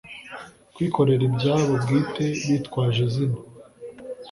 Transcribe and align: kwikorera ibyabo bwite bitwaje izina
kwikorera 0.73 1.23
ibyabo 1.29 1.71
bwite 1.83 2.25
bitwaje 2.47 2.99
izina 3.07 3.37